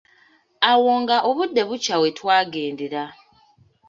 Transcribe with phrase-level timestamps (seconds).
[0.71, 3.03] Awo nga obudde bukya wetwagendera.